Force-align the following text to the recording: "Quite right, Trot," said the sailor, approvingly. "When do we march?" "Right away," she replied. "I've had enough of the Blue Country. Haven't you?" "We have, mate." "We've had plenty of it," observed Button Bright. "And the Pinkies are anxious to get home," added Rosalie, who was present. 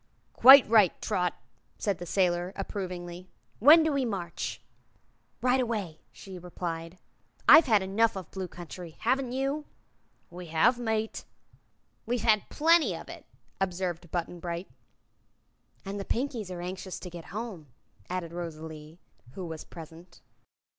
"Quite 0.33 0.67
right, 0.67 0.99
Trot," 0.99 1.35
said 1.77 1.99
the 1.99 2.07
sailor, 2.07 2.53
approvingly. 2.55 3.29
"When 3.59 3.83
do 3.83 3.91
we 3.93 4.03
march?" 4.03 4.59
"Right 5.43 5.61
away," 5.61 5.99
she 6.11 6.39
replied. 6.39 6.97
"I've 7.47 7.67
had 7.67 7.83
enough 7.83 8.15
of 8.17 8.25
the 8.25 8.31
Blue 8.31 8.47
Country. 8.47 8.95
Haven't 9.01 9.31
you?" 9.31 9.65
"We 10.31 10.47
have, 10.47 10.79
mate." 10.79 11.23
"We've 12.07 12.23
had 12.23 12.49
plenty 12.49 12.95
of 12.95 13.09
it," 13.09 13.27
observed 13.59 14.09
Button 14.09 14.39
Bright. 14.39 14.69
"And 15.85 15.99
the 15.99 16.03
Pinkies 16.03 16.49
are 16.49 16.61
anxious 16.61 16.99
to 16.99 17.11
get 17.11 17.25
home," 17.25 17.67
added 18.09 18.33
Rosalie, 18.33 18.97
who 19.33 19.45
was 19.45 19.63
present. 19.63 20.19